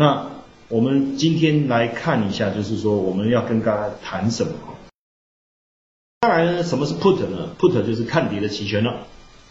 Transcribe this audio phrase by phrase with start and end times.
[0.00, 0.30] 那
[0.68, 4.52] 我们今天来看一下，就是说我们要跟大家谈什么？
[6.20, 9.06] 当然呢，什么是 put 呢？put 就是看跌的期权了。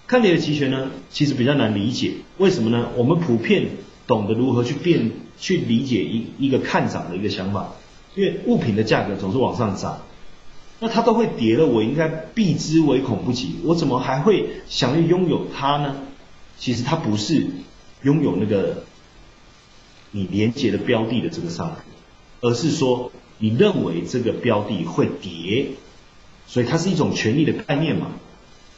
[0.07, 2.89] 看跌的期权呢，其实比较难理解，为什么呢？
[2.97, 3.67] 我们普遍
[4.07, 7.75] 懂得如何去变去理解一一个看涨的一个想法，
[8.15, 9.99] 因为物品的价格总是往上涨，
[10.79, 15.95] 那它都会跌了，我应该避之唯恐不及，我怎么还会想要拥有它呢？
[16.57, 17.45] 其实它不是
[18.01, 18.81] 拥有那个
[20.11, 21.77] 你连接的标的的这个商品，
[22.41, 25.67] 而是说你认为这个标的会跌，
[26.47, 28.07] 所以它是一种权利的概念嘛，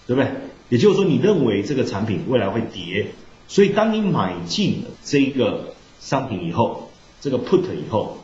[0.07, 0.31] 对不对？
[0.69, 3.07] 也就是说，你认为这个产品未来会跌，
[3.47, 6.89] 所以当你买进这一个商品以后，
[7.19, 8.19] 这个 put 以后，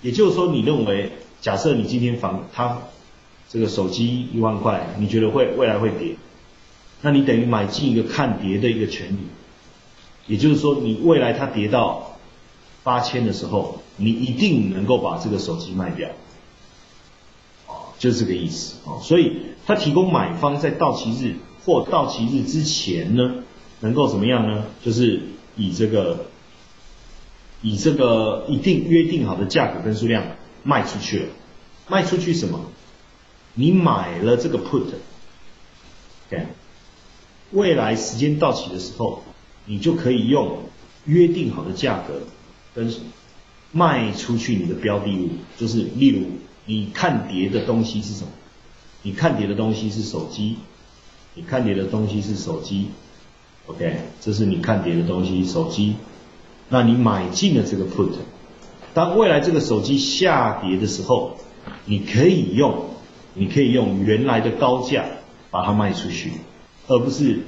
[0.00, 2.78] 也就是说，你认为假设你今天房它
[3.48, 6.14] 这个手机一万块，你觉得会未来会跌，
[7.02, 9.16] 那你等于买进一个看跌的一个权利，
[10.28, 12.17] 也就是说，你未来它跌到
[12.88, 16.08] 八千的时候，你一定能够把这个手机卖掉。
[17.98, 23.42] 就是这个意思哦，所以他提供买方在到期日或到期日之前呢，
[23.80, 24.64] 能够怎么样呢？
[24.82, 25.20] 就是
[25.56, 26.26] 以这个
[27.60, 30.22] 以这个一定约定好的价格跟数量
[30.62, 31.26] 卖出去了，
[31.88, 32.60] 卖出去什么？
[33.54, 36.46] 你买了这个 put，OK，
[37.50, 39.24] 未来时间到期的时候，
[39.66, 40.60] 你就可以用
[41.04, 42.20] 约定好的价格
[42.78, 42.94] 跟
[43.72, 46.26] 卖出去你的标的物，就是例如。
[46.70, 48.30] 你看跌的东西是什么？
[49.00, 50.56] 你看跌的东西是手机，
[51.32, 52.88] 你看跌的东西是手机
[53.68, 55.94] ，OK，这是你看跌的东西，手机。
[56.68, 58.10] 那你买进了这个 put，
[58.92, 61.38] 当未来这个手机下跌的时候，
[61.86, 62.90] 你可以用，
[63.32, 65.06] 你可以用原来的高价
[65.50, 66.32] 把它卖出去，
[66.86, 67.38] 而不是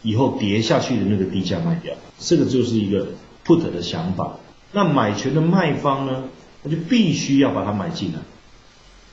[0.00, 1.94] 以后跌下去的那个低价卖掉。
[2.18, 3.08] 这个就是一个
[3.44, 4.38] put 的想法。
[4.74, 6.24] 那买权的卖方呢，
[6.62, 8.18] 他就必须要把它买进来。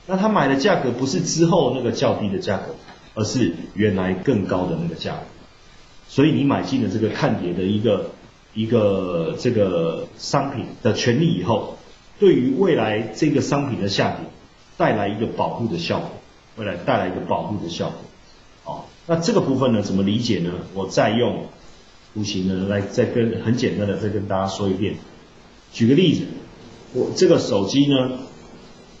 [0.08, 2.74] 那他买的价格不是之后那个较低的价格，
[3.14, 5.20] 而是原来更高的那个价格。
[6.08, 8.10] 所以你买进了这个看跌的一个
[8.52, 11.78] 一个这个商品的权利以后，
[12.18, 14.26] 对于未来这个商品的下跌
[14.76, 16.10] 带来一个保护的效果，
[16.56, 17.98] 未来带来一个保护的效果。
[18.64, 20.50] 哦，那这个部分呢怎么理解呢？
[20.74, 21.46] 我再用
[22.12, 24.96] 图形呢来再跟很简单的再跟大家说一遍。
[25.72, 26.26] 举个例子，
[26.92, 28.18] 我这个手机呢。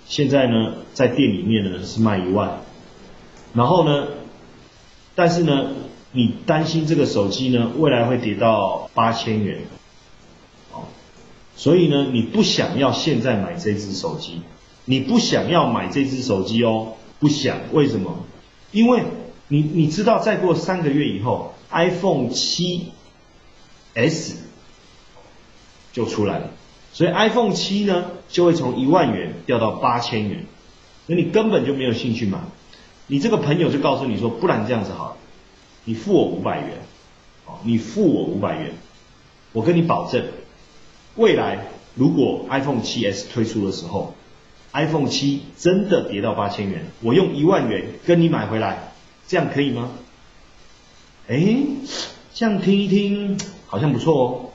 [0.04, 2.60] 现在呢，在店里面呢是卖一万，
[3.54, 4.08] 然后呢，
[5.14, 5.70] 但是呢，
[6.10, 9.60] 你担心这个手机呢未来会跌到八千元，
[10.72, 10.84] 哦，
[11.56, 14.42] 所以呢，你不想要现在买这只手机，
[14.84, 18.26] 你不想要买这只手机哦，不想，为什么？
[18.70, 19.04] 因为
[19.48, 22.88] 你你知道，再过三个月以后，iPhone 七
[23.94, 24.36] S
[25.92, 26.50] 就出来了。
[26.92, 30.44] 所以 iPhone 七呢，就会从一万元掉到八千元，
[31.06, 32.38] 那你根本就没有兴趣买。
[33.06, 35.16] 你这个朋友就告诉你说，不然这样子好了，
[35.84, 36.68] 你付我五百元，
[37.46, 38.72] 哦，你付我五百元，
[39.52, 40.24] 我跟你保证，
[41.16, 44.14] 未来如果 iPhone 七 S 推出的时候
[44.72, 48.92] ，iPhone 七真的跌到八千元，我用一万元跟你买回来，
[49.26, 49.90] 这样可以吗？
[51.26, 51.56] 哎，
[52.34, 54.50] 这样听一听好像不错哦，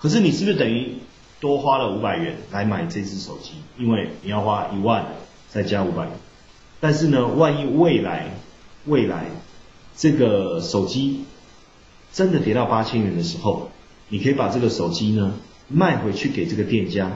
[0.00, 0.96] 可是你是不是等于？
[1.40, 5.06] 多花了五百元来买这只手机，因为你要花一万
[5.48, 6.12] 再加五百元。
[6.80, 8.30] 但是呢，万一未来
[8.86, 9.26] 未来
[9.96, 11.24] 这个手机
[12.12, 13.70] 真的跌到八千元的时候，
[14.08, 15.34] 你可以把这个手机呢
[15.68, 17.12] 卖回去给这个店家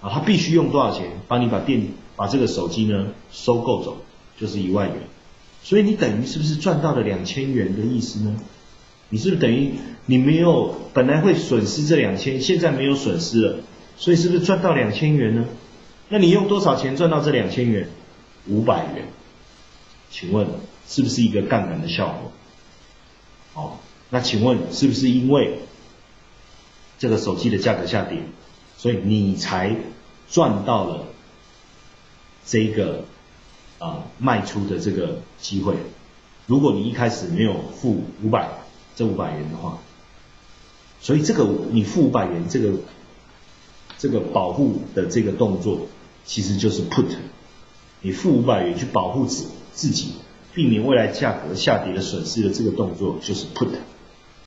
[0.00, 3.96] 啊，他必须用多少钱帮你把店把这个手机呢收购走，
[4.38, 4.96] 就是一万元。
[5.62, 8.36] 所以你等于是不是赚到了两千元的意思呢？
[9.08, 9.72] 你是不是等于
[10.06, 13.58] 你没有本来会损失这两千，现在没有损失了，
[13.96, 15.44] 所以是不是赚到两千元呢？
[16.08, 17.88] 那你用多少钱赚到这两千元？
[18.48, 19.04] 五百元，
[20.10, 20.48] 请问
[20.88, 22.32] 是不是一个杠杆的效果？
[23.54, 23.80] 好，
[24.10, 25.60] 那请问是不是因为
[26.98, 28.18] 这个手机的价格下跌，
[28.76, 29.76] 所以你才
[30.28, 31.04] 赚到了
[32.44, 33.04] 这个
[33.78, 35.74] 啊卖出的这个机会？
[36.46, 38.48] 如果你一开始没有付五百。
[38.96, 39.78] 这五百元的话，
[41.00, 42.72] 所以这个你付五百元，这个
[43.98, 45.86] 这个保护的这个动作，
[46.24, 47.04] 其实就是 put，
[48.00, 50.14] 你付五百元去保护自自己，
[50.54, 53.68] 避免未来价格下跌的损失的这个动作，就是 put。